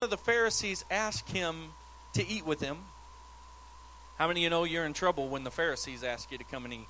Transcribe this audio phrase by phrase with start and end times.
[0.00, 1.70] of the Pharisees asked him
[2.12, 2.76] to eat with him.
[4.16, 6.64] How many of you know you're in trouble when the Pharisees ask you to come
[6.64, 6.88] and eat?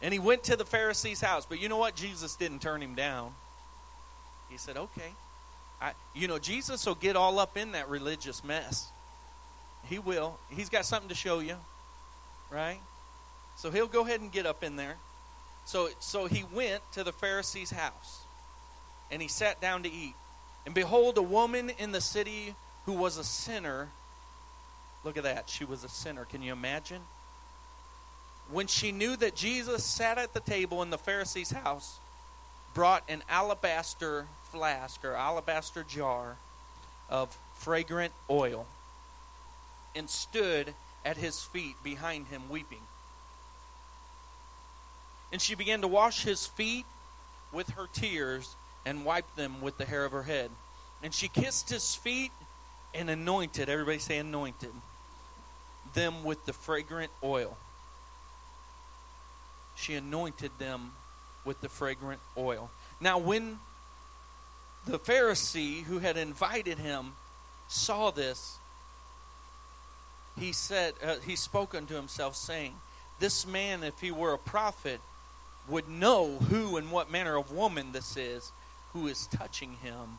[0.00, 1.46] And he went to the Pharisee's house.
[1.46, 1.96] But you know what?
[1.96, 3.32] Jesus didn't turn him down.
[4.48, 5.12] He said, okay.
[5.80, 8.86] I, you know, Jesus will get all up in that religious mess.
[9.86, 10.38] He will.
[10.48, 11.56] He's got something to show you,
[12.52, 12.78] right?
[13.56, 14.94] So he'll go ahead and get up in there.
[15.64, 18.26] So, so he went to the Pharisee's house
[19.10, 20.14] and he sat down to eat.
[20.66, 23.88] And behold, a woman in the city who was a sinner.
[25.04, 25.48] Look at that.
[25.48, 26.24] She was a sinner.
[26.24, 27.02] Can you imagine?
[28.50, 32.00] When she knew that Jesus sat at the table in the Pharisee's house,
[32.74, 36.36] brought an alabaster flask or alabaster jar
[37.08, 38.66] of fragrant oil
[39.94, 42.82] and stood at his feet behind him weeping.
[45.32, 46.86] And she began to wash his feet
[47.52, 48.56] with her tears
[48.88, 50.50] and wiped them with the hair of her head.
[51.02, 52.32] And she kissed his feet
[52.94, 54.72] and anointed, everybody say anointed,
[55.92, 57.58] them with the fragrant oil.
[59.76, 60.92] She anointed them
[61.44, 62.70] with the fragrant oil.
[62.98, 63.58] Now, when
[64.86, 67.12] the Pharisee who had invited him
[67.68, 68.56] saw this,
[70.38, 72.72] he said, uh, he spoke unto himself, saying,
[73.20, 75.02] This man, if he were a prophet,
[75.68, 78.50] would know who and what manner of woman this is
[78.92, 80.18] who is touching him,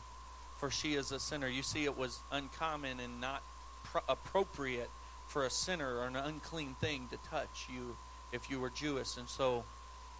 [0.58, 1.48] for she is a sinner.
[1.48, 3.42] You see, it was uncommon and not
[3.84, 4.90] pro- appropriate
[5.26, 7.96] for a sinner or an unclean thing to touch you
[8.32, 9.16] if you were Jewish.
[9.16, 9.64] And so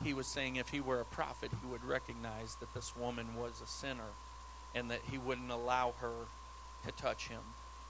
[0.03, 3.61] he was saying if he were a prophet, he would recognize that this woman was
[3.63, 4.13] a sinner
[4.75, 6.13] and that he wouldn't allow her
[6.87, 7.41] to touch him.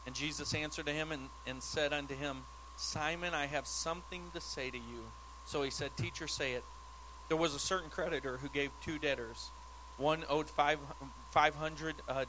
[0.06, 2.38] And Jesus answered to him and, and said unto him,
[2.77, 5.05] Simon, I have something to say to you.
[5.44, 6.64] So he said, Teacher, say it.
[7.28, 9.50] There was a certain creditor who gave two debtors.
[10.01, 10.79] One owed five,
[11.33, 12.25] 500 uh,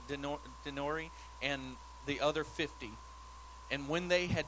[0.66, 1.10] denarii
[1.42, 1.62] and
[2.06, 2.90] the other 50.
[3.72, 4.46] And when they had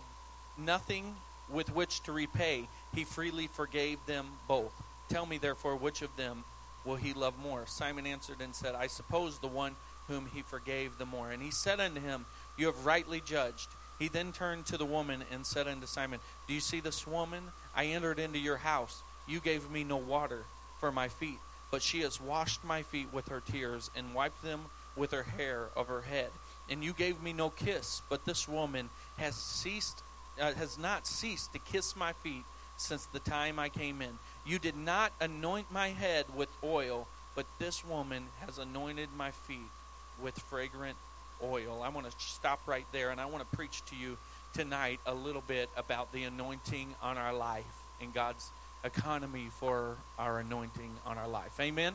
[0.58, 1.16] nothing
[1.50, 4.74] with which to repay, he freely forgave them both.
[5.08, 6.44] Tell me, therefore, which of them
[6.84, 7.64] will he love more?
[7.66, 9.78] Simon answered and said, I suppose the one
[10.10, 11.32] whom he forgave the more.
[11.32, 12.26] And he said unto him,
[12.58, 13.70] You have rightly judged.
[14.00, 16.20] He then turned to the woman and said unto Simon,
[16.50, 17.44] Do you see this woman?
[17.74, 19.02] I entered into your house.
[19.30, 20.44] You gave me no water
[20.82, 21.40] for my feet
[21.74, 24.60] but she has washed my feet with her tears and wiped them
[24.96, 26.30] with her hair of her head.
[26.70, 30.04] And you gave me no kiss, but this woman has ceased,
[30.40, 32.44] uh, has not ceased to kiss my feet
[32.78, 34.20] since the time I came in.
[34.46, 39.72] You did not anoint my head with oil, but this woman has anointed my feet
[40.22, 40.98] with fragrant
[41.42, 41.82] oil.
[41.84, 44.20] I want to stop right there, and I want to preach to you
[44.54, 47.66] tonight a little bit about the anointing on our life
[48.00, 48.52] and God's
[48.84, 51.60] economy for our anointing on our life.
[51.60, 51.94] Amen.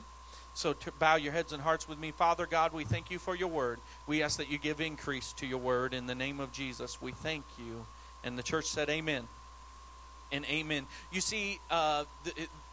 [0.54, 2.10] So bow your heads and hearts with me.
[2.10, 3.78] Father God, we thank you for your word.
[4.06, 7.00] We ask that you give increase to your word in the name of Jesus.
[7.00, 7.86] We thank you.
[8.24, 9.28] And the church said, Amen.
[10.32, 10.86] And amen.
[11.12, 12.04] You see, uh,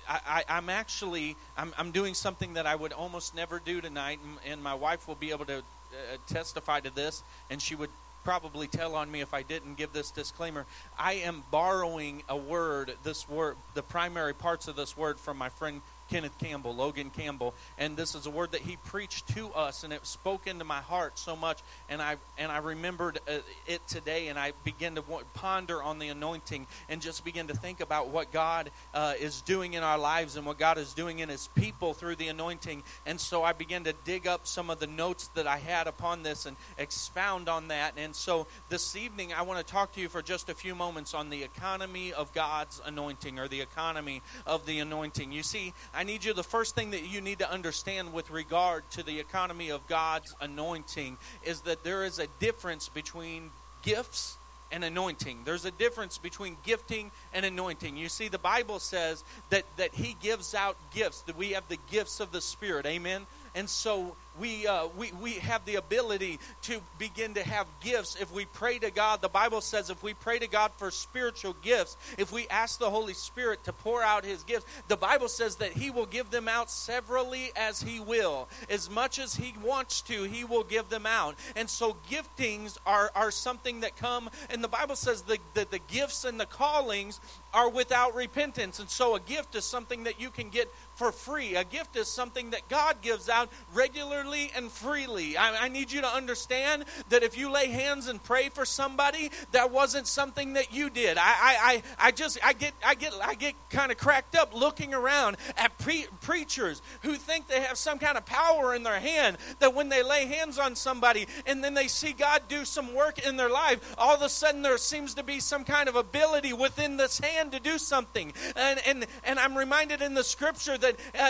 [0.10, 4.52] I, am actually I'm, I'm, doing something that I would almost never do tonight, and,
[4.52, 7.90] and my wife will be able to uh, testify to this, and she would
[8.26, 10.66] probably tell on me if I didn't give this disclaimer.
[10.98, 15.48] I am borrowing a word, this word, the primary parts of this word from my
[15.48, 19.84] friend Kenneth Campbell, Logan Campbell, and this is a word that he preached to us,
[19.84, 21.62] and it spoke into my heart so much.
[21.90, 25.02] And I and I remembered uh, it today, and I began to
[25.34, 29.74] ponder on the anointing, and just begin to think about what God uh, is doing
[29.74, 32.84] in our lives and what God is doing in His people through the anointing.
[33.06, 36.24] And so I began to dig up some of the notes that I had upon
[36.24, 37.94] this and expound on that.
[37.98, 41.14] And so this evening, I want to talk to you for just a few moments
[41.14, 45.32] on the economy of God's anointing, or the economy of the anointing.
[45.32, 45.74] You see.
[45.96, 49.20] I need you, the first thing that you need to understand with regard to the
[49.20, 53.50] economy of God's anointing is that there is a difference between
[53.82, 54.38] gifts
[54.72, 55.40] and anointing.
[55.46, 57.96] There's a difference between gifting and anointing.
[57.96, 61.80] You see, the Bible says that, that He gives out gifts, that we have the
[61.90, 62.86] gifts of the Spirit.
[62.86, 63.26] Amen?
[63.54, 68.32] And so we, uh, we, we have the ability to begin to have gifts if
[68.34, 69.22] we pray to God.
[69.22, 72.90] The Bible says if we pray to God for spiritual gifts, if we ask the
[72.90, 76.48] Holy Spirit to pour out His gifts, the Bible says that He will give them
[76.48, 78.50] out severally as He will.
[78.70, 81.36] As much as He wants to, He will give them out.
[81.56, 85.80] And so giftings are, are something that come, and the Bible says that the, the
[85.88, 87.20] gifts and the callings
[87.54, 88.80] are without repentance.
[88.80, 91.56] And so a gift is something that you can get for free.
[91.56, 94.25] A gift is something that God gives out regularly
[94.56, 95.38] and freely.
[95.38, 99.30] I, I, need you to understand that if you lay hands and pray for somebody,
[99.52, 101.18] that wasn't something that you did.
[101.18, 104.54] I, I, I, I just I get I get I get kind of cracked up
[104.54, 109.00] looking around at pre- preachers who think they have some kind of power in their
[109.00, 112.94] hand that when they lay hands on somebody and then they see God do some
[112.96, 115.96] work in their life, all of a sudden there seems to be some kind of
[115.96, 118.34] ability within this hand to do something.
[118.56, 121.30] And, and, and I'm reminded in the scripture that, uh,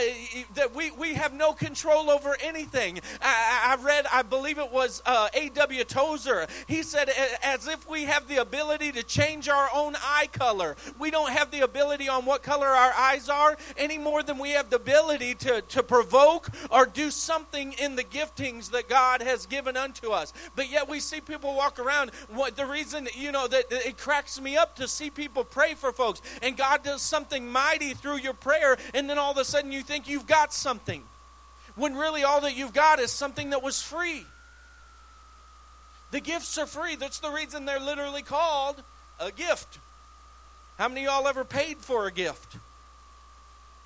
[0.56, 2.85] that we, we have no control over anything.
[3.22, 5.84] I, I read, I believe it was uh, A.W.
[5.84, 6.48] Tozer.
[6.68, 7.10] He said,
[7.44, 10.76] as if we have the ability to change our own eye color.
[11.00, 14.52] We don't have the ability on what color our eyes are any more than we
[14.52, 19.46] have the ability to, to provoke or do something in the giftings that God has
[19.46, 20.34] given unto us.
[20.56, 22.12] But yet we see people walk around.
[22.30, 25.92] What the reason, you know, that it cracks me up to see people pray for
[25.92, 29.72] folks and God does something mighty through your prayer, and then all of a sudden
[29.72, 31.04] you think you've got something.
[31.76, 34.26] When really all that you've got is something that was free.
[36.12, 36.96] The gifts are free.
[36.96, 38.82] That's the reason they're literally called
[39.20, 39.80] a gift.
[40.78, 42.58] How many of y'all ever paid for a gift?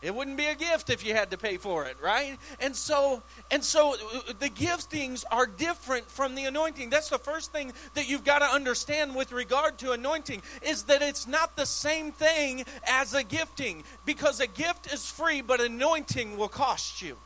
[0.01, 2.37] It wouldn't be a gift if you had to pay for it, right?
[2.61, 3.21] And so
[3.51, 3.95] and so
[4.39, 6.89] the giftings are different from the anointing.
[6.89, 11.01] That's the first thing that you've got to understand with regard to anointing is that
[11.01, 16.37] it's not the same thing as a gifting because a gift is free but anointing
[16.37, 17.17] will cost you.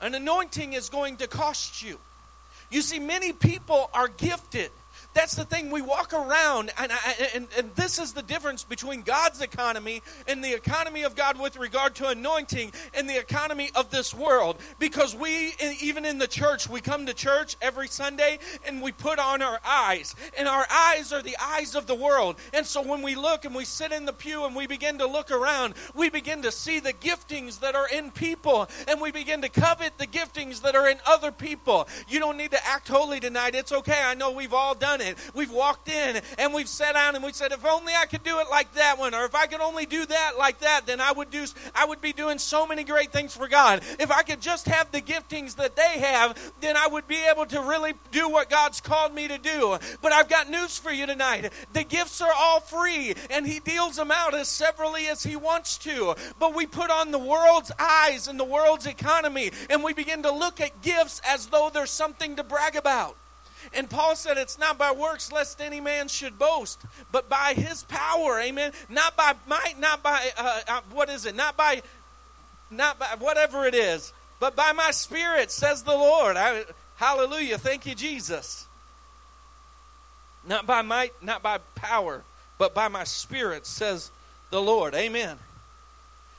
[0.00, 1.98] An anointing is going to cost you.
[2.70, 4.70] You see many people are gifted
[5.12, 5.70] that's the thing.
[5.70, 6.92] We walk around, and,
[7.34, 11.56] and, and this is the difference between God's economy and the economy of God with
[11.56, 14.58] regard to anointing and the economy of this world.
[14.78, 19.18] Because we, even in the church, we come to church every Sunday and we put
[19.18, 20.14] on our eyes.
[20.38, 22.36] And our eyes are the eyes of the world.
[22.54, 25.06] And so when we look and we sit in the pew and we begin to
[25.06, 29.42] look around, we begin to see the giftings that are in people and we begin
[29.42, 31.88] to covet the giftings that are in other people.
[32.08, 33.56] You don't need to act holy tonight.
[33.56, 34.00] It's okay.
[34.04, 35.18] I know we've all done done it.
[35.34, 38.38] We've walked in and we've sat down and we said, if only I could do
[38.38, 41.12] it like that one, or if I could only do that like that, then I
[41.12, 41.44] would do.
[41.74, 43.82] I would be doing so many great things for God.
[43.98, 47.46] If I could just have the giftings that they have, then I would be able
[47.46, 49.78] to really do what God's called me to do.
[50.02, 51.52] But I've got news for you tonight.
[51.72, 55.78] The gifts are all free, and He deals them out as severally as He wants
[55.78, 56.14] to.
[56.38, 60.32] But we put on the world's eyes and the world's economy, and we begin to
[60.32, 63.16] look at gifts as though there's something to brag about.
[63.72, 67.84] And Paul said, It's not by works, lest any man should boast, but by his
[67.84, 68.40] power.
[68.40, 68.72] Amen.
[68.88, 71.34] Not by might, not by, uh, uh, what is it?
[71.34, 71.82] Not by,
[72.70, 76.36] not by whatever it is, but by my spirit, says the Lord.
[76.36, 76.64] I,
[76.96, 77.58] hallelujah.
[77.58, 78.66] Thank you, Jesus.
[80.46, 82.22] Not by might, not by power,
[82.58, 84.10] but by my spirit, says
[84.50, 84.94] the Lord.
[84.94, 85.36] Amen.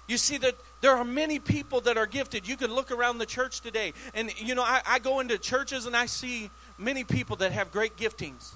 [0.07, 2.47] You see that there are many people that are gifted.
[2.47, 5.85] You can look around the church today, and you know, I, I go into churches
[5.85, 8.53] and I see many people that have great giftings.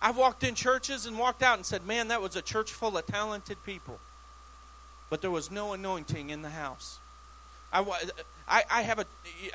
[0.00, 2.96] I've walked in churches and walked out and said, Man, that was a church full
[2.96, 3.98] of talented people.
[5.10, 6.98] But there was no anointing in the house.
[7.72, 7.80] I,
[8.48, 9.06] I, I, have a,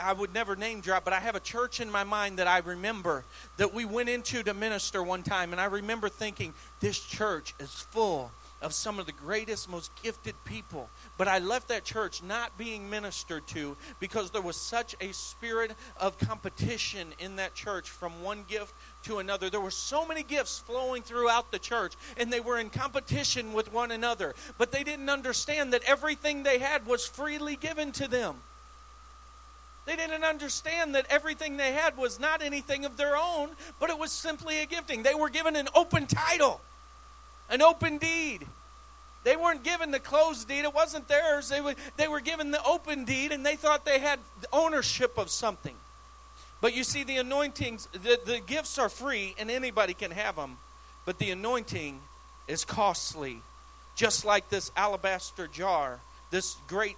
[0.01, 2.60] I would never name drop, but I have a church in my mind that I
[2.60, 3.24] remember
[3.57, 7.71] that we went into to minister one time, and I remember thinking, this church is
[7.71, 8.31] full
[8.63, 10.89] of some of the greatest, most gifted people.
[11.18, 15.71] But I left that church not being ministered to because there was such a spirit
[15.98, 18.74] of competition in that church from one gift
[19.04, 19.50] to another.
[19.50, 23.71] There were so many gifts flowing throughout the church, and they were in competition with
[23.74, 24.33] one another.
[24.57, 28.38] But they didn't understand that everything they had was freely given to them.
[29.86, 33.50] They didn't understand that everything they had was not anything of their own,
[33.82, 35.03] but it was simply a gifting.
[35.03, 36.62] They were given an open title
[37.53, 38.45] an open deed.
[39.24, 41.48] They weren't given the closed deed, it wasn't theirs.
[41.48, 44.19] They were, they were given the open deed, and they thought they had
[44.51, 45.75] ownership of something.
[46.60, 50.57] But you see, the anointings, the, the gifts are free, and anybody can have them.
[51.05, 52.01] But the anointing
[52.48, 53.41] is costly.
[53.95, 56.00] Just like this alabaster jar,
[56.31, 56.98] this great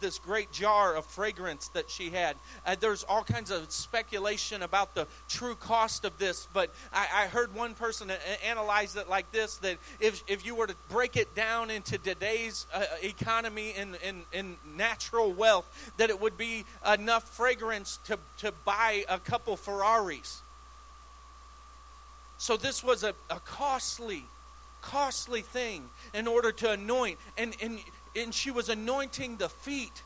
[0.00, 2.36] this great jar of fragrance that she had.
[2.66, 7.26] Uh, there's all kinds of speculation about the true cost of this, but I, I
[7.26, 8.10] heard one person
[8.46, 12.66] analyze it like this that if, if you were to break it down into today's
[12.72, 13.96] uh, economy and
[14.32, 20.42] in natural wealth, that it would be enough fragrance to, to buy a couple Ferraris.
[22.38, 24.24] So this was a, a costly
[24.86, 27.18] costly thing in order to anoint.
[27.36, 27.78] And, and
[28.16, 30.02] and she was anointing the feet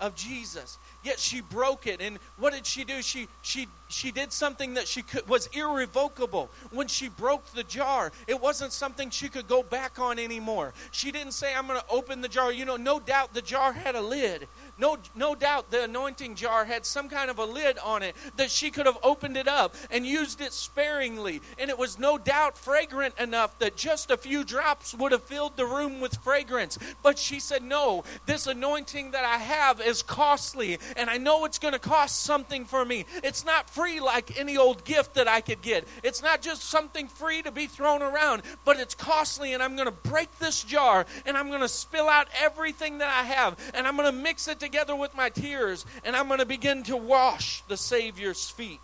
[0.00, 0.78] of Jesus.
[1.02, 2.00] Yet she broke it.
[2.00, 3.02] And what did she do?
[3.02, 6.50] She she she did something that she could was irrevocable.
[6.70, 10.72] When she broke the jar, it wasn't something she could go back on anymore.
[10.90, 12.52] She didn't say, I'm gonna open the jar.
[12.52, 14.48] You know, no doubt the jar had a lid.
[14.78, 18.50] No, no doubt the anointing jar had some kind of a lid on it that
[18.50, 21.40] she could have opened it up and used it sparingly.
[21.58, 25.56] And it was no doubt fragrant enough that just a few drops would have filled
[25.56, 26.78] the room with fragrance.
[27.02, 31.58] But she said, No, this anointing that I have is costly, and I know it's
[31.58, 33.06] going to cost something for me.
[33.22, 37.08] It's not free like any old gift that I could get, it's not just something
[37.08, 41.06] free to be thrown around, but it's costly, and I'm going to break this jar
[41.26, 44.48] and I'm going to spill out everything that I have, and I'm going to mix
[44.48, 48.80] it together with my tears, and I'm going to begin to wash the Savior's feet.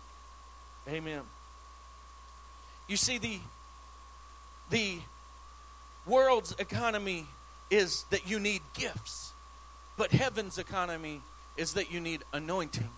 [0.87, 1.21] Amen.
[2.87, 3.39] You see, the,
[4.69, 4.97] the
[6.05, 7.25] world's economy
[7.69, 9.31] is that you need gifts,
[9.97, 11.21] but heaven's economy
[11.57, 12.89] is that you need anointing.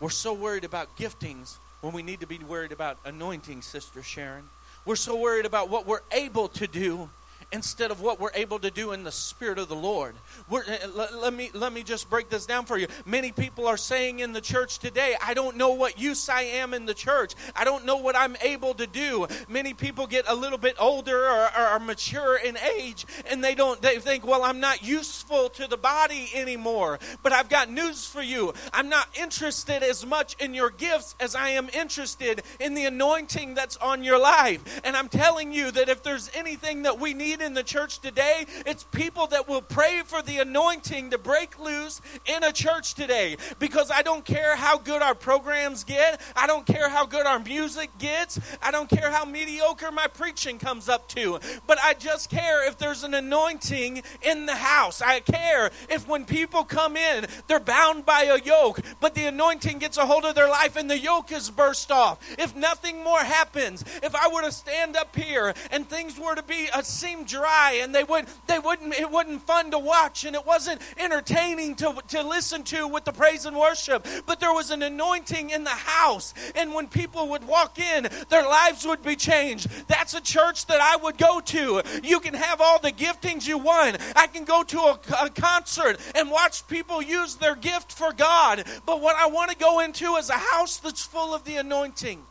[0.00, 4.44] We're so worried about giftings when we need to be worried about anointing, Sister Sharon.
[4.84, 7.10] We're so worried about what we're able to do
[7.52, 10.14] instead of what we're able to do in the spirit of the Lord.
[10.50, 12.86] Let, eh, let, me let me just break this down for you.
[13.04, 16.74] Many people are saying in the church today, I don't know what use I am
[16.74, 17.34] in the church.
[17.54, 19.26] I don't know what I'm able to do.
[19.48, 23.54] Many people get a little bit older or, or are mature in age and they
[23.54, 26.98] don't they think, well, I'm not useful to the body anymore.
[27.22, 28.54] But I've got news for you.
[28.72, 33.54] I'm not interested as much in your gifts as I am interested in the anointing
[33.54, 34.80] that's on your life.
[34.84, 38.46] And I'm telling you that if there's anything that we need in the church today,
[38.64, 43.36] it's people that will pray for the anointing to break loose in a church today.
[43.58, 47.40] Because I don't care how good our programs get, I don't care how good our
[47.40, 52.30] music gets, I don't care how mediocre my preaching comes up to, but I just
[52.30, 55.02] care if there's an anointing in the house.
[55.02, 59.78] I care if when people come in, they're bound by a yoke, but the anointing
[59.78, 62.18] gets a hold of their life and the yoke is burst off.
[62.38, 66.42] If nothing more happens, if I were to stand up here and things were to
[66.42, 70.24] be a uh, seem dry and they would they wouldn't it wasn't fun to watch
[70.24, 74.06] and it wasn't entertaining to, to listen to with the praise and worship.
[74.26, 78.42] But there was an anointing in the house and when people would walk in their
[78.42, 79.68] lives would be changed.
[79.88, 81.82] That's a church that I would go to.
[82.02, 83.96] You can have all the giftings you want.
[84.14, 88.64] I can go to a, a concert and watch people use their gift for God.
[88.84, 92.22] But what I want to go into is a house that's full of the anointing.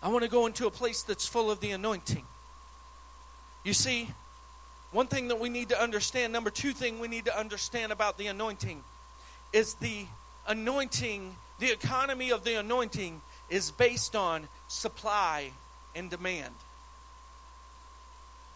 [0.00, 2.24] I want to go into a place that's full of the anointing.
[3.68, 4.08] You see,
[4.92, 8.16] one thing that we need to understand, number two thing we need to understand about
[8.16, 8.82] the anointing
[9.52, 10.06] is the
[10.46, 13.20] anointing, the economy of the anointing
[13.50, 15.50] is based on supply
[15.94, 16.54] and demand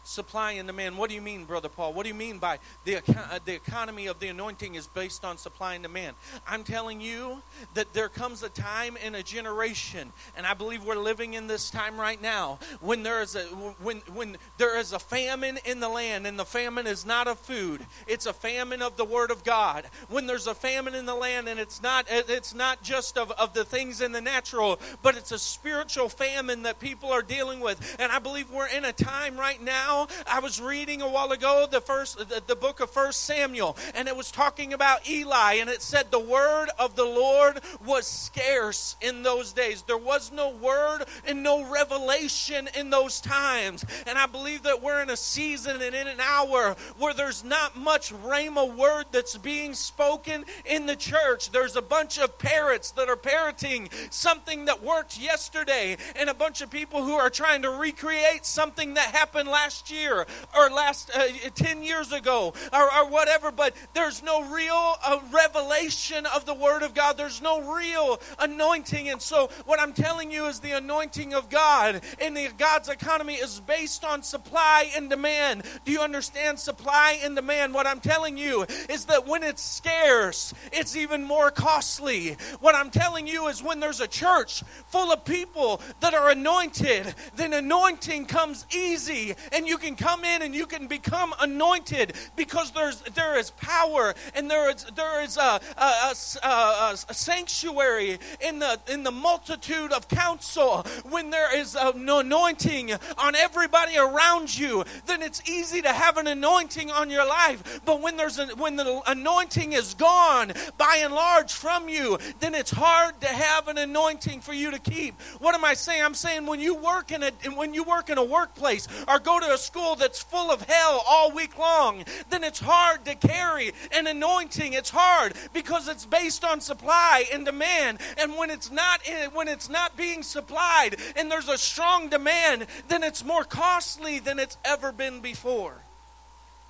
[0.05, 0.99] supply and demand.
[0.99, 1.93] What do you mean, Brother Paul?
[1.93, 5.39] What do you mean by the, uh, the economy of the anointing is based on
[5.39, 6.17] supply and demand?
[6.47, 7.43] I'm telling you
[7.75, 11.71] that there comes a time in a generation, and I believe we're living in this
[11.71, 13.43] time right now, when there is a
[13.83, 17.39] when when there is a famine in the land, and the famine is not of
[17.39, 19.85] food; it's a famine of the Word of God.
[20.09, 23.55] When there's a famine in the land, and it's not it's not just of, of
[23.55, 27.97] the things in the natural, but it's a spiritual famine that people are dealing with.
[27.99, 30.09] And I believe we're in a time right now now.
[30.27, 34.09] I was reading a while ago the first the, the book of First Samuel, and
[34.09, 38.97] it was talking about Eli, and it said the word of the Lord was scarce
[39.01, 39.83] in those days.
[39.83, 43.85] There was no word and no revelation in those times.
[44.07, 47.77] And I believe that we're in a season and in an hour where there's not
[47.77, 51.51] much rhema word that's being spoken in the church.
[51.51, 56.61] There's a bunch of parrots that are parroting something that worked yesterday, and a bunch
[56.61, 61.11] of people who are trying to recreate something that happened last last year or last
[61.15, 66.55] uh, 10 years ago or, or, whatever, but there's no real uh, revelation of the
[66.55, 67.17] Word of God.
[67.17, 69.09] There's no real anointing.
[69.09, 73.35] And so, what I'm telling you is the anointing of God in the God's economy
[73.35, 75.63] is based on supply and demand.
[75.85, 77.75] Do you understand supply and demand?
[77.75, 82.37] What I'm telling you is that when it's scarce, it's even more costly.
[82.61, 87.15] What I'm telling you is when there's a church full of people that are anointed,
[87.37, 92.13] then anointing comes easy and you you can come in and you can become anointed
[92.37, 96.15] because there's there is power and there is there is a, a,
[96.45, 100.85] a, a sanctuary in the in the multitude of counsel.
[101.09, 106.27] When there is an anointing on everybody around you, then it's easy to have an
[106.27, 107.81] anointing on your life.
[107.87, 112.55] But when there's a, when the anointing is gone by and large from you, then
[112.55, 115.19] it's hard to have an anointing for you to keep.
[115.39, 116.03] What am I saying?
[116.03, 119.41] I'm saying when you work in a when you work in a workplace or go
[119.41, 123.73] to a school that's full of hell all week long, then it's hard to carry
[123.93, 124.73] an anointing.
[124.73, 128.01] It's hard because it's based on supply and demand.
[128.19, 132.67] And when it's not eh, when it's not being supplied and there's a strong demand,
[132.89, 135.82] then it's more costly than it's ever been before.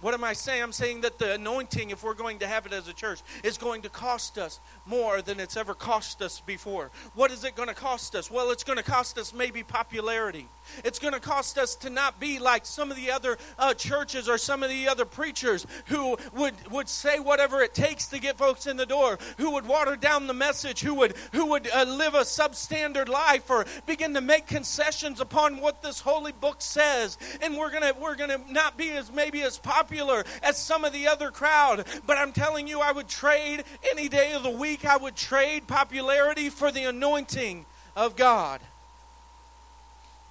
[0.02, 0.61] What am I saying?
[0.61, 3.56] I'm saying that the anointing, if we're going to have it as a church, is
[3.56, 6.90] going to cost us more than it's ever cost us before.
[7.14, 8.28] What is it going to cost us?
[8.28, 10.49] Well, it's going to cost us maybe popularity.
[10.85, 14.28] It's going to cost us to not be like some of the other uh, churches
[14.28, 18.37] or some of the other preachers who would, would say whatever it takes to get
[18.37, 21.85] folks in the door, who would water down the message, who would, who would uh,
[21.85, 27.18] live a substandard life or begin to make concessions upon what this holy book says.
[27.40, 29.59] And we're going to we're going to not be as maybe as
[29.93, 34.09] popular as some of the other crowd, but I'm telling you I would trade any
[34.09, 38.61] day of the week I would trade popularity for the anointing of God.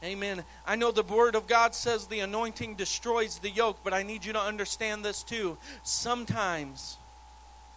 [0.03, 0.43] Amen.
[0.65, 4.25] I know the Word of God says the anointing destroys the yoke, but I need
[4.25, 5.59] you to understand this too.
[5.83, 6.97] Sometimes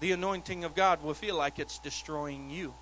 [0.01, 2.73] the anointing of God will feel like it's destroying you.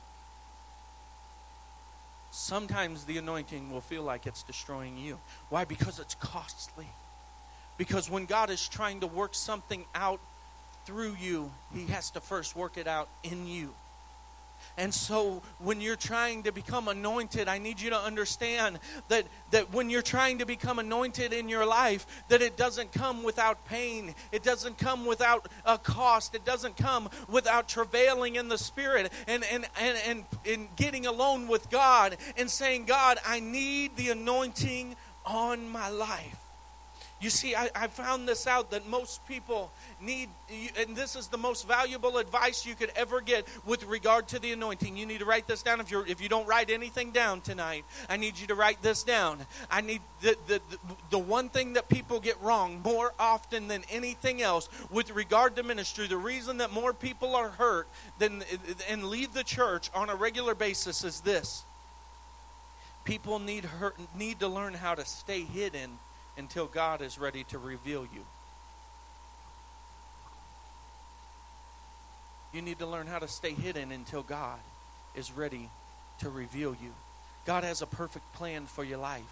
[2.30, 5.18] Sometimes the anointing will feel like it's destroying you.
[5.48, 5.64] Why?
[5.64, 6.86] Because it's costly.
[7.78, 10.20] Because when God is trying to work something out
[10.84, 13.74] through you, He has to first work it out in you.
[14.76, 19.72] And so when you're trying to become anointed, I need you to understand that, that
[19.72, 24.14] when you're trying to become anointed in your life, that it doesn't come without pain.
[24.30, 26.34] It doesn't come without a cost.
[26.34, 31.48] It doesn't come without travailing in the spirit and, and, and, and, and getting alone
[31.48, 36.41] with God and saying, God, I need the anointing on my life.
[37.22, 40.28] You see, I, I, found this out that most people need,
[40.76, 44.50] and this is the most valuable advice you could ever get with regard to the
[44.50, 44.96] anointing.
[44.96, 45.78] You need to write this down.
[45.78, 49.04] If you if you don't write anything down tonight, I need you to write this
[49.04, 49.38] down.
[49.70, 50.78] I need the, the the
[51.10, 55.62] the one thing that people get wrong more often than anything else with regard to
[55.62, 56.08] ministry.
[56.08, 57.86] The reason that more people are hurt
[58.18, 58.42] than
[58.90, 61.62] and leave the church on a regular basis is this.
[63.04, 66.00] People need hurt, need to learn how to stay hidden
[66.36, 68.24] until God is ready to reveal you.
[72.52, 74.58] You need to learn how to stay hidden until God
[75.14, 75.70] is ready
[76.20, 76.92] to reveal you.
[77.46, 79.22] God has a perfect plan for your life,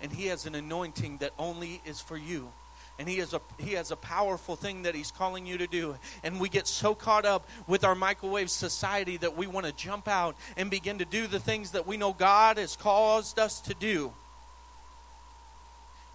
[0.00, 2.50] and He has an anointing that only is for you.
[2.98, 5.96] And he has a he has a powerful thing that he's calling you to do.
[6.22, 10.06] And we get so caught up with our microwave society that we want to jump
[10.06, 13.72] out and begin to do the things that we know God has caused us to
[13.72, 14.12] do.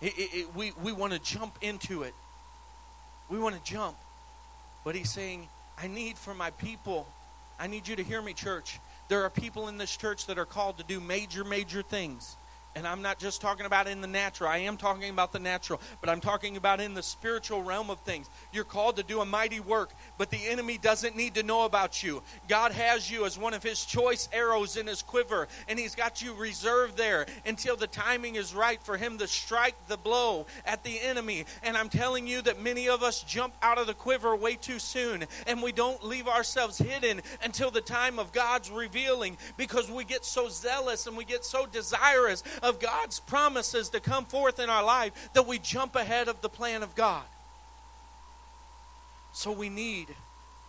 [0.05, 2.13] It, it, it, we we want to jump into it.
[3.27, 3.97] We want to jump.
[4.83, 5.47] But he's saying,
[5.81, 7.07] I need for my people,
[7.59, 8.79] I need you to hear me, church.
[9.09, 12.35] There are people in this church that are called to do major, major things.
[12.75, 14.49] And I'm not just talking about in the natural.
[14.49, 18.01] I am talking about the natural, but I'm talking about in the spiritual realm of
[18.01, 18.29] things.
[18.51, 22.03] You're called to do a mighty work, but the enemy doesn't need to know about
[22.03, 22.21] you.
[22.49, 26.21] God has you as one of his choice arrows in his quiver, and he's got
[26.21, 30.83] you reserved there until the timing is right for him to strike the blow at
[30.83, 31.45] the enemy.
[31.63, 34.79] And I'm telling you that many of us jump out of the quiver way too
[34.79, 40.03] soon, and we don't leave ourselves hidden until the time of God's revealing because we
[40.03, 44.69] get so zealous and we get so desirous of God's promises to come forth in
[44.69, 47.23] our life that we jump ahead of the plan of God.
[49.33, 50.07] So we need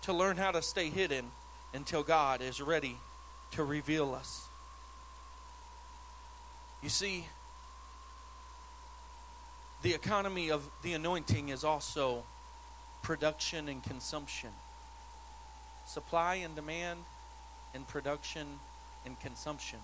[0.02, 1.24] to learn how to stay hidden
[1.72, 2.96] until God is ready
[3.52, 4.42] to reveal us.
[6.82, 7.24] You see,
[9.82, 12.24] the economy of the anointing is also
[13.02, 14.50] production and consumption.
[15.86, 17.00] Supply and demand,
[17.74, 18.46] and production
[19.04, 19.78] and consumption.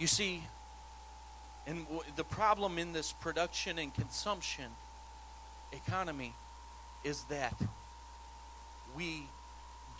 [0.00, 0.42] You see,
[1.66, 1.86] and
[2.16, 4.64] the problem in this production and consumption
[5.72, 6.32] economy
[7.04, 7.54] is that
[8.96, 9.24] we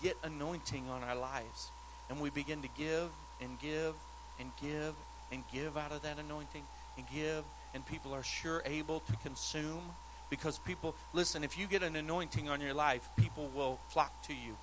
[0.03, 1.69] get anointing on our lives
[2.09, 3.11] and we begin to give
[3.43, 3.95] and give
[4.41, 4.95] and give
[5.31, 6.63] and give out of that anointing
[6.97, 9.83] and give and people are sure able to consume
[10.31, 14.33] because people listen if you get an anointing on your life people will flock to
[14.33, 14.57] you.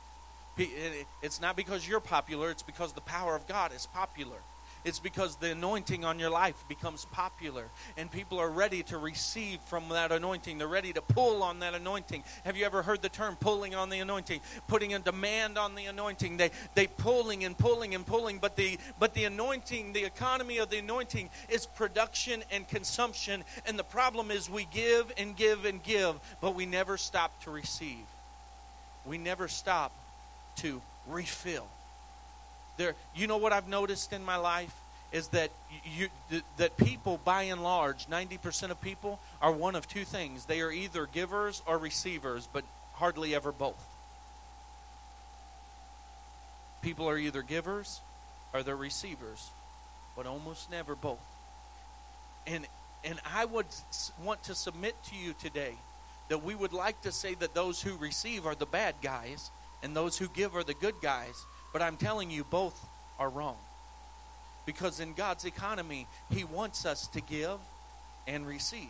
[1.21, 4.39] It's not because you're popular it's because the power of god is popular
[4.83, 7.65] it's because the anointing on your life becomes popular
[7.97, 10.57] and people are ready to receive from that anointing.
[10.57, 12.23] They're ready to pull on that anointing.
[12.45, 14.41] Have you ever heard the term pulling on the anointing?
[14.67, 16.37] Putting a demand on the anointing.
[16.37, 20.69] They they pulling and pulling and pulling, but the but the anointing, the economy of
[20.69, 23.43] the anointing is production and consumption.
[23.65, 27.51] And the problem is we give and give and give, but we never stop to
[27.51, 28.05] receive.
[29.05, 29.91] We never stop
[30.57, 31.67] to refill.
[32.77, 34.73] There, you know what I've noticed in my life
[35.11, 35.51] is that
[35.85, 36.09] you
[36.57, 40.61] that people, by and large, ninety percent of people are one of two things: they
[40.61, 42.63] are either givers or receivers, but
[42.93, 43.83] hardly ever both.
[46.81, 48.01] People are either givers
[48.53, 49.49] or they're receivers,
[50.15, 51.19] but almost never both.
[52.45, 52.67] And
[53.03, 53.67] And I would
[54.23, 55.75] want to submit to you today
[56.29, 59.95] that we would like to say that those who receive are the bad guys and
[59.95, 61.45] those who give are the good guys.
[61.73, 62.79] But I'm telling you, both
[63.19, 63.57] are wrong.
[64.65, 67.59] Because in God's economy, He wants us to give
[68.27, 68.89] and receive,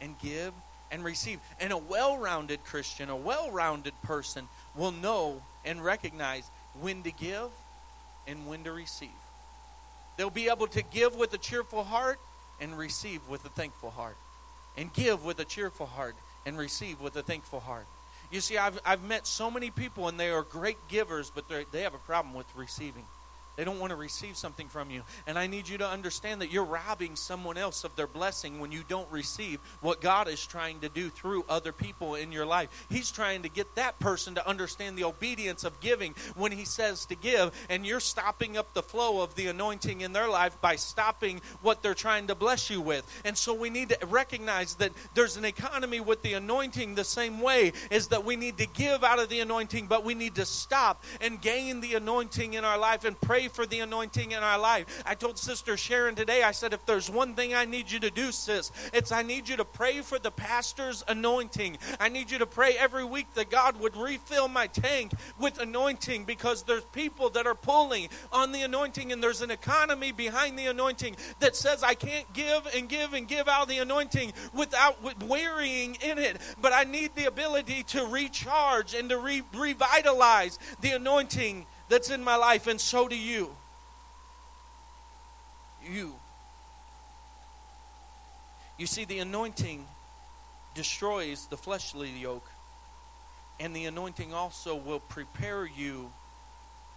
[0.00, 0.52] and give
[0.90, 1.40] and receive.
[1.60, 6.48] And a well rounded Christian, a well rounded person, will know and recognize
[6.80, 7.50] when to give
[8.26, 9.08] and when to receive.
[10.16, 12.18] They'll be able to give with a cheerful heart
[12.60, 14.16] and receive with a thankful heart.
[14.76, 16.14] And give with a cheerful heart
[16.46, 17.86] and receive with a thankful heart.
[18.32, 21.82] You see, I've, I've met so many people and they are great givers, but they
[21.82, 23.04] have a problem with receiving.
[23.56, 25.02] They don't want to receive something from you.
[25.26, 28.72] And I need you to understand that you're robbing someone else of their blessing when
[28.72, 32.86] you don't receive what God is trying to do through other people in your life.
[32.88, 37.04] He's trying to get that person to understand the obedience of giving when He says
[37.06, 40.76] to give, and you're stopping up the flow of the anointing in their life by
[40.76, 43.06] stopping what they're trying to bless you with.
[43.24, 47.40] And so we need to recognize that there's an economy with the anointing the same
[47.40, 50.46] way is that we need to give out of the anointing, but we need to
[50.46, 54.38] stop and gain the anointing in our life and pray pray for the anointing in
[54.38, 55.02] our life.
[55.04, 58.10] I told Sister Sharon today, I said, if there's one thing I need you to
[58.10, 61.78] do, sis, it's I need you to pray for the pastor's anointing.
[61.98, 66.24] I need you to pray every week that God would refill my tank with anointing
[66.24, 70.66] because there's people that are pulling on the anointing and there's an economy behind the
[70.66, 75.96] anointing that says I can't give and give and give out the anointing without wearying
[76.00, 76.36] in it.
[76.60, 82.24] But I need the ability to recharge and to re- revitalize the anointing that's in
[82.24, 83.50] my life, and so do you.
[85.86, 86.14] You.
[88.78, 89.86] You see, the anointing
[90.74, 92.48] destroys the fleshly yoke,
[93.60, 96.10] and the anointing also will prepare you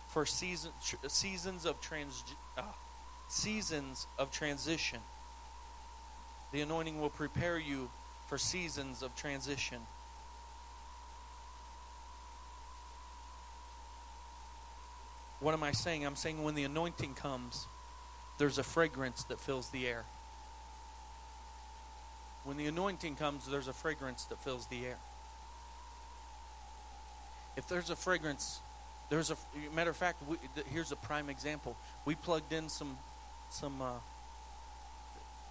[0.08, 0.72] for season,
[1.08, 2.24] seasons of trans,
[2.58, 2.62] uh,
[3.28, 5.00] seasons of transition.
[6.54, 7.90] The anointing will prepare you
[8.28, 9.80] for seasons of transition.
[15.46, 16.04] What am I saying?
[16.04, 17.68] I'm saying when the anointing comes,
[18.40, 20.04] there's a fragrance that fills the air.
[22.46, 24.98] When the anointing comes, there's a fragrance that fills the air.
[27.56, 28.60] If there's a fragrance,
[29.12, 29.38] there's a
[29.76, 30.24] matter of fact.
[30.28, 30.38] We,
[30.72, 31.78] here's a prime example.
[32.06, 32.98] We plugged in some,
[33.52, 34.00] some, uh,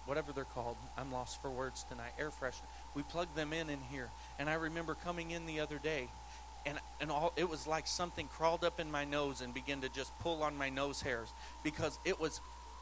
[0.07, 0.75] whatever they're called.
[0.97, 2.11] I'm lost for words tonight.
[2.19, 2.67] Air freshener.
[2.95, 6.09] We plugged them in in here, and I remember coming in the other day,
[6.65, 9.89] and and all it was like something crawled up in my nose and began to
[9.89, 11.31] just pull on my nose hairs
[11.63, 12.41] because it was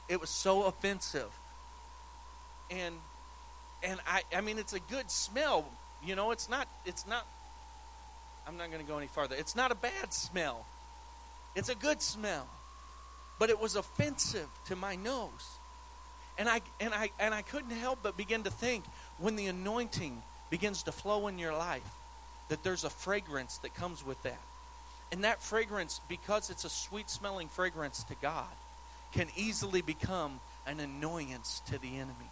[0.09, 1.31] it was so offensive.
[2.71, 2.95] And
[3.83, 5.65] and i i mean it's a good smell
[6.05, 7.27] you know it's not it's not
[8.47, 9.35] i'm not going to go any farther.
[9.37, 10.65] It's not a bad smell.
[11.55, 12.47] It's a good smell
[13.39, 15.59] but it was offensive to my nose.
[16.37, 18.85] And i and i and i couldn't help but begin to think
[19.17, 21.83] when the anointing begins to flow in your life
[22.49, 24.41] that there's a fragrance that comes with that.
[25.11, 28.47] And that fragrance, because it's a sweet smelling fragrance to God,
[29.13, 32.31] can easily become an annoyance to the enemy.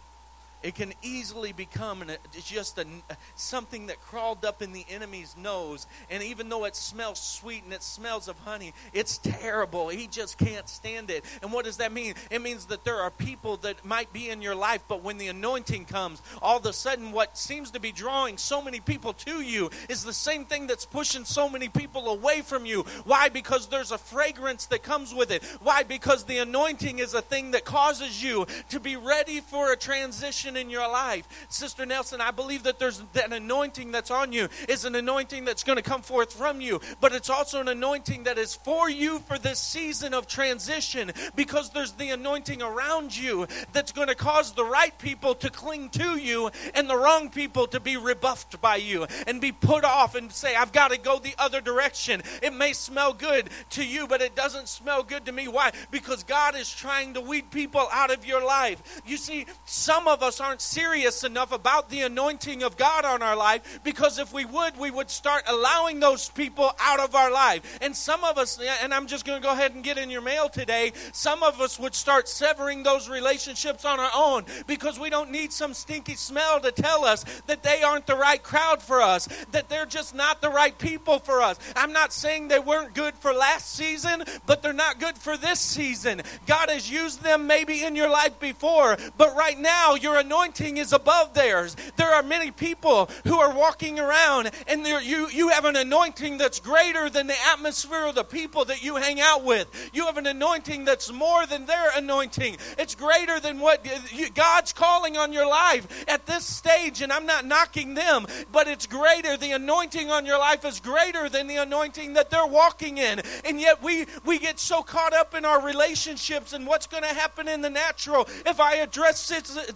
[0.62, 2.12] It can easily become an,
[2.44, 2.86] just a,
[3.34, 5.86] something that crawled up in the enemy's nose.
[6.10, 9.88] And even though it smells sweet and it smells of honey, it's terrible.
[9.88, 11.24] He just can't stand it.
[11.42, 12.14] And what does that mean?
[12.30, 15.28] It means that there are people that might be in your life, but when the
[15.28, 19.40] anointing comes, all of a sudden what seems to be drawing so many people to
[19.40, 22.82] you is the same thing that's pushing so many people away from you.
[23.04, 23.28] Why?
[23.28, 25.42] Because there's a fragrance that comes with it.
[25.60, 25.82] Why?
[25.82, 30.51] Because the anointing is a thing that causes you to be ready for a transition
[30.56, 31.28] in your life.
[31.48, 35.64] Sister Nelson, I believe that there's that anointing that's on you is an anointing that's
[35.64, 39.18] going to come forth from you, but it's also an anointing that is for you
[39.20, 44.52] for this season of transition because there's the anointing around you that's going to cause
[44.52, 48.76] the right people to cling to you and the wrong people to be rebuffed by
[48.76, 52.22] you and be put off and say, I've got to go the other direction.
[52.42, 55.48] It may smell good to you, but it doesn't smell good to me.
[55.48, 55.72] Why?
[55.90, 59.02] Because God is trying to weed people out of your life.
[59.06, 63.36] You see, some of us aren't serious enough about the anointing of God on our
[63.36, 67.78] life because if we would, we would start allowing those people out of our life.
[67.80, 70.20] And some of us, and I'm just going to go ahead and get in your
[70.20, 75.10] mail today, some of us would start severing those relationships on our own because we
[75.10, 79.00] don't need some stinky smell to tell us that they aren't the right crowd for
[79.02, 81.58] us, that they're just not the right people for us.
[81.76, 85.60] I'm not saying they weren't good for last season, but they're not good for this
[85.60, 86.22] season.
[86.46, 90.78] God has used them maybe in your life before, but right now you're a anointing
[90.78, 91.76] is above theirs.
[91.96, 96.58] There are many people who are walking around and you, you have an anointing that's
[96.58, 99.68] greater than the atmosphere of the people that you hang out with.
[99.92, 102.56] You have an anointing that's more than their anointing.
[102.78, 103.86] It's greater than what
[104.34, 107.02] God's calling on your life at this stage.
[107.02, 109.36] And I'm not knocking them, but it's greater.
[109.36, 113.20] The anointing on your life is greater than the anointing that they're walking in.
[113.44, 117.10] And yet we, we get so caught up in our relationships and what's going to
[117.10, 119.28] happen in the natural if I address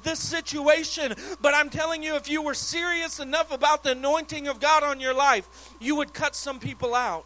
[0.03, 1.14] this situation.
[1.40, 5.01] But I'm telling you, if you were serious enough about the anointing of God on
[5.01, 5.49] your life,
[5.81, 7.25] you would cut some people out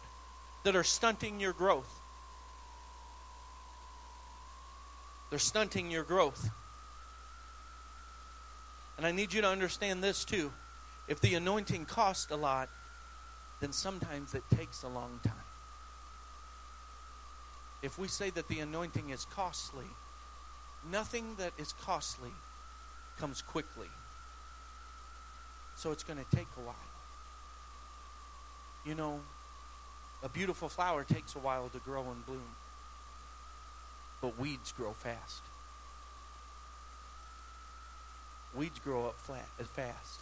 [0.63, 1.89] that are stunting your growth.
[5.29, 6.49] They're stunting your growth.
[8.97, 10.51] And I need you to understand this too.
[11.07, 12.69] If the anointing costs a lot,
[13.59, 15.33] then sometimes it takes a long time.
[17.81, 19.89] If we say that the anointing is costly,
[20.91, 22.31] nothing that is costly
[23.19, 23.87] comes quickly.
[25.75, 26.75] So it's going to take a while.
[28.85, 29.19] You know,
[30.23, 32.55] a beautiful flower takes a while to grow and bloom,
[34.21, 35.41] but weeds grow fast.
[38.55, 40.21] Weeds grow up flat, uh, fast.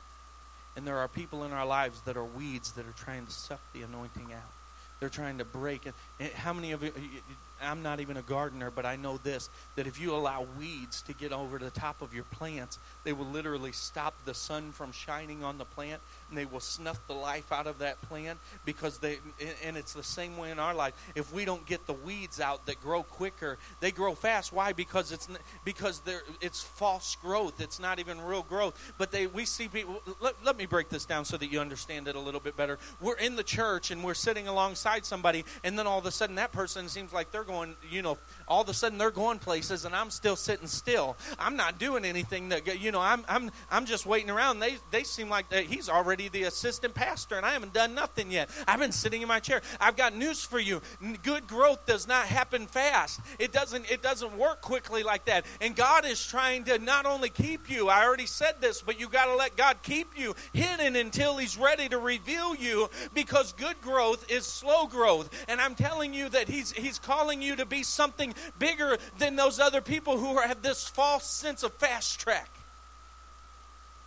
[0.75, 3.59] And there are people in our lives that are weeds that are trying to suck
[3.73, 4.53] the anointing out.
[4.99, 5.93] They're trying to break it.
[6.19, 9.17] Eh, how many of you, eh, eh, I'm not even a gardener, but I know
[9.17, 13.13] this that if you allow weeds to get over the top of your plants, they
[13.13, 17.13] will literally stop the sun from shining on the plant and they will snuff the
[17.13, 19.19] life out of that plant because they
[19.65, 20.93] and it's the same way in our life.
[21.15, 24.53] If we don't get the weeds out that grow quicker they grow fast.
[24.53, 24.73] Why?
[24.73, 25.27] Because it's
[25.65, 27.61] because they're it's false growth.
[27.61, 28.93] It's not even real growth.
[28.97, 32.07] But they we see people let, let me break this down so that you understand
[32.07, 32.79] it a little bit better.
[33.01, 36.35] We're in the church and we're sitting alongside somebody and then all of a sudden
[36.35, 39.85] that person seems like they're going you know all of a sudden they're going places
[39.85, 43.85] and I'm still sitting still I'm not doing anything that you know I'm I'm I'm
[43.85, 47.73] just waiting around they they seem like he's already the assistant pastor and I haven't
[47.73, 48.49] done nothing yet.
[48.67, 49.61] I've been sitting in my chair.
[49.79, 50.81] I've got news for you.
[51.23, 53.19] Good growth does not happen fast.
[53.37, 55.45] It doesn't it doesn't work quickly like that.
[55.61, 59.09] And God is trying to not only keep you, I already said this, but you
[59.09, 63.79] got to let God keep you hidden until he's ready to reveal you because good
[63.81, 65.29] growth is slow growth.
[65.47, 69.59] And I'm telling you that he's he's calling you to be something bigger than those
[69.59, 72.49] other people who have this false sense of fast track.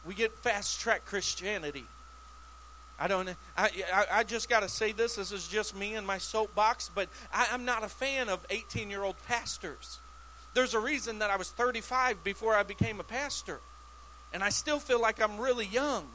[0.07, 1.85] We get fast track Christianity.
[2.99, 3.29] I don't.
[3.57, 5.17] I, I, I just got to say this.
[5.17, 8.91] This is just me and my soapbox, but I, I'm not a fan of 18
[8.91, 9.99] year old pastors.
[10.55, 13.61] There's a reason that I was 35 before I became a pastor,
[14.33, 16.07] and I still feel like I'm really young.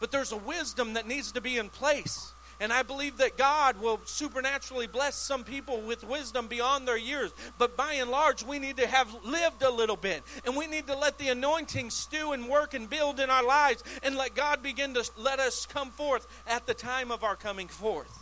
[0.00, 2.32] But there's a wisdom that needs to be in place.
[2.60, 7.32] And I believe that God will supernaturally bless some people with wisdom beyond their years.
[7.58, 10.22] But by and large, we need to have lived a little bit.
[10.44, 13.82] And we need to let the anointing stew and work and build in our lives
[14.02, 17.68] and let God begin to let us come forth at the time of our coming
[17.68, 18.18] forth.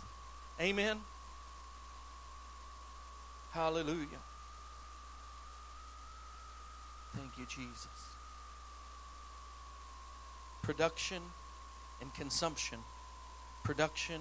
[0.60, 0.98] Amen.
[3.52, 4.06] Hallelujah.
[7.16, 7.88] Thank you, Jesus.
[10.62, 11.22] Production
[12.00, 12.78] and consumption
[13.64, 14.20] production,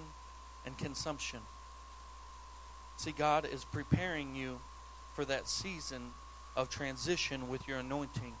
[0.66, 1.40] and consumption.
[2.96, 4.60] See, God is preparing you
[5.14, 6.10] for that season
[6.56, 8.34] of transition with your anointing.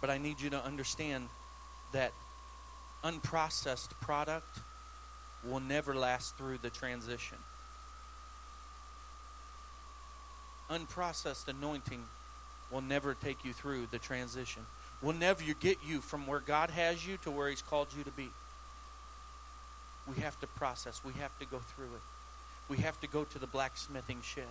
[0.00, 1.28] But I need you to understand
[1.92, 2.12] that
[3.04, 4.60] unprocessed product
[5.44, 7.38] will never last through the transition.
[10.70, 12.02] Unprocessed anointing
[12.70, 14.62] will never take you through the transition.
[15.00, 18.10] Will never get you from where God has you to where He's called you to
[18.10, 18.28] be.
[20.08, 21.02] We have to process.
[21.04, 22.02] We have to go through it.
[22.68, 24.44] We have to go to the blacksmithing shed.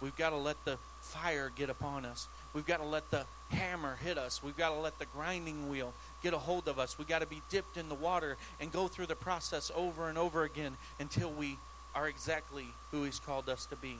[0.00, 2.28] We've got to let the fire get upon us.
[2.52, 4.42] We've got to let the hammer hit us.
[4.42, 6.98] We've got to let the grinding wheel get a hold of us.
[6.98, 10.18] We've got to be dipped in the water and go through the process over and
[10.18, 11.56] over again until we
[11.94, 13.96] are exactly who He's called us to be.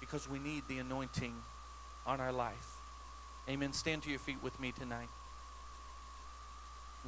[0.00, 1.34] Because we need the anointing
[2.06, 2.76] on our life.
[3.48, 3.72] Amen.
[3.72, 5.08] Stand to your feet with me tonight.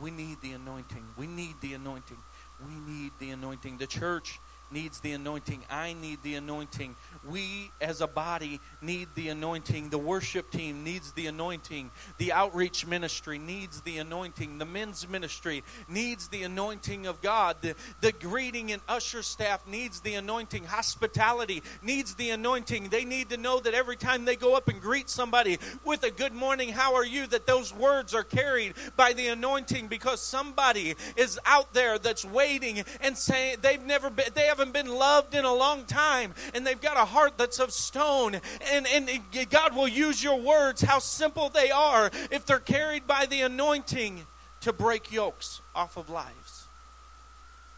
[0.00, 1.04] We need the anointing.
[1.16, 2.16] We need the anointing.
[2.60, 3.78] We need the anointing.
[3.78, 4.40] The church
[4.74, 5.62] needs the anointing.
[5.70, 6.96] I need the anointing.
[7.26, 9.88] We as a body need the anointing.
[9.88, 11.92] The worship team needs the anointing.
[12.18, 14.58] The outreach ministry needs the anointing.
[14.58, 17.56] The men's ministry needs the anointing of God.
[17.62, 20.64] The, the greeting and usher staff needs the anointing.
[20.64, 22.88] Hospitality needs the anointing.
[22.88, 26.10] They need to know that every time they go up and greet somebody with a
[26.10, 30.96] good morning, how are you, that those words are carried by the anointing because somebody
[31.16, 35.34] is out there that's waiting and saying they've never been, they haven't been loved loved
[35.34, 38.40] in a long time and they've got a heart that's of stone.
[38.72, 39.08] And, and
[39.50, 44.26] God will use your words, how simple they are, if they're carried by the anointing
[44.62, 46.66] to break yokes off of lives.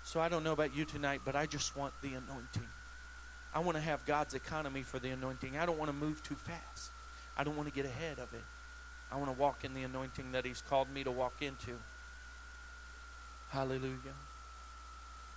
[0.04, 2.68] So I don't know about you tonight, but I just want the anointing.
[3.54, 5.56] I want to have God's economy for the anointing.
[5.58, 6.90] I don't want to move too fast.
[7.36, 8.44] I don't want to get ahead of it.
[9.10, 11.72] I want to walk in the anointing that He's called me to walk into.
[13.50, 14.14] Hallelujah.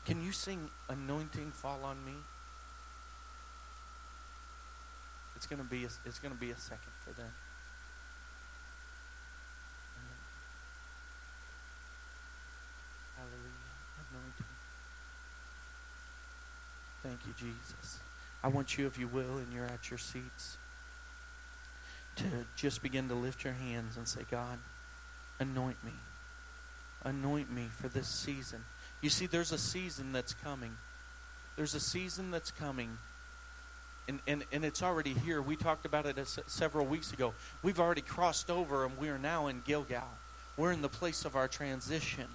[0.09, 2.13] Can you sing Anointing Fall on Me?
[5.35, 7.31] It's going to be a, it's to be a second for them.
[13.15, 13.37] Hallelujah.
[14.09, 14.45] Anointing.
[17.03, 17.99] Thank you, Jesus.
[18.43, 20.57] I want you, if you will, and you're at your seats,
[22.15, 22.23] to
[22.55, 24.57] just begin to lift your hands and say, God,
[25.39, 25.93] anoint me.
[27.03, 28.63] Anoint me for this season.
[29.01, 30.71] You see, there's a season that's coming.
[31.55, 32.97] There's a season that's coming.
[34.07, 35.41] And, and, and it's already here.
[35.41, 37.33] We talked about it several weeks ago.
[37.61, 40.07] We've already crossed over and we are now in Gilgal.
[40.57, 42.27] We're in the place of our transition.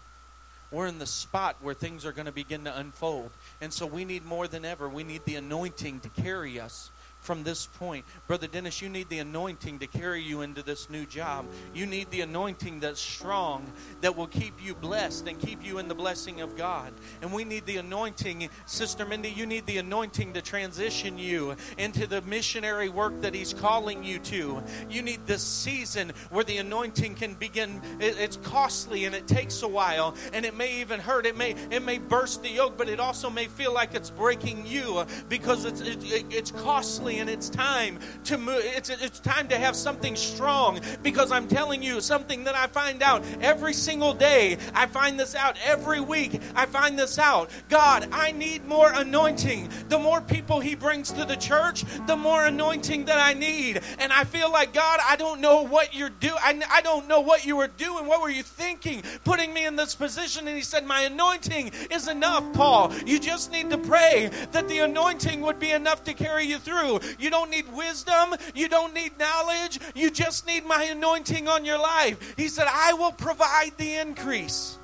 [0.71, 3.31] We're in the spot where things are going to begin to unfold.
[3.61, 6.91] And so we need more than ever, we need the anointing to carry us
[7.25, 8.05] from this point.
[8.27, 11.47] Brother Dennis, you need the anointing to carry you into this new job.
[11.73, 13.65] You need the anointing that's strong,
[14.03, 16.93] that will keep you blessed and keep you in the blessing of God.
[17.23, 22.07] And we need the anointing, Sister Mindy, you need the anointing to transition you into
[22.07, 24.63] the missionary work that He's calling you to.
[24.91, 27.81] You need this season where the anointing can begin.
[28.01, 31.25] It's costly and it takes a while and it may even hurt.
[31.25, 34.67] It may, it may burst the yoke, but it also may feel like it's breaking
[34.67, 38.61] you because it's, it, it's costly and it's time to move.
[38.65, 43.03] It's, it's time to have something strong because I'm telling you something that I find
[43.03, 44.59] out every single day.
[44.75, 46.41] I find this out every week.
[46.55, 47.51] I find this out.
[47.69, 49.69] God, I need more anointing.
[49.89, 53.81] The more people He brings to the church, the more anointing that I need.
[53.99, 56.39] And I feel like, God, I don't know what you're doing.
[56.43, 58.07] I, I don't know what you were doing.
[58.07, 59.03] What were you thinking?
[59.25, 60.47] Putting me in this position.
[60.49, 62.93] And He said, My anointing is enough, Paul.
[63.07, 67.01] You just need to pray that the anointing would be enough to carry you through.
[67.19, 68.35] You don't need wisdom.
[68.55, 69.81] You don't need knowledge.
[69.95, 72.35] You just need my anointing on your life.
[72.37, 74.79] He said, I will provide the increase.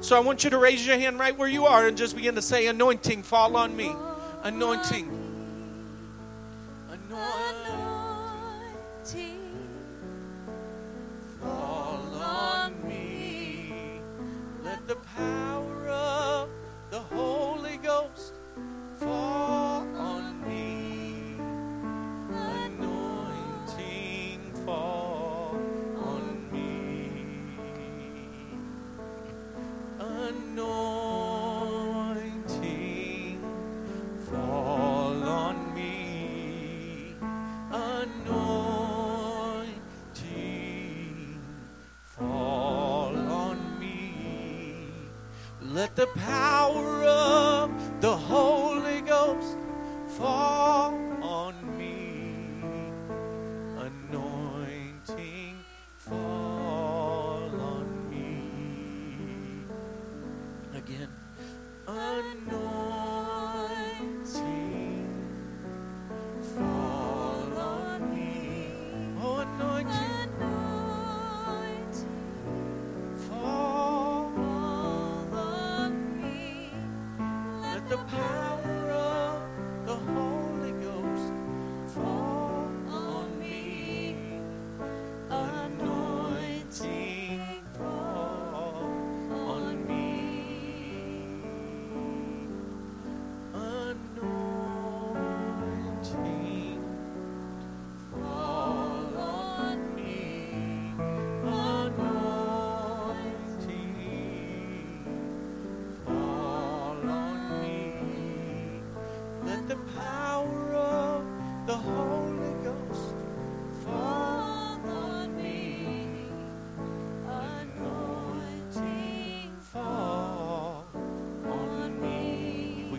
[0.00, 2.36] So I want you to raise your hand right where you are and just begin
[2.36, 3.92] to say, Anointing, fall on me.
[4.42, 5.08] Anointing.
[6.90, 7.38] Anointing.
[11.40, 14.00] Fall on me.
[14.62, 15.41] Let the power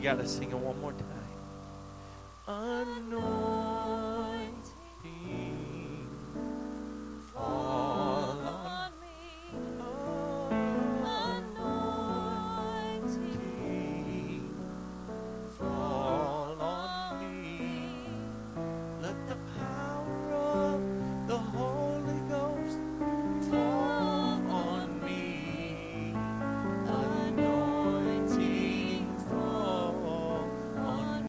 [0.07, 0.62] on me.